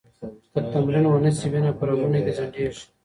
[0.53, 2.83] که تمرین ونه شي، وینه په رګونو کې ځنډېږي.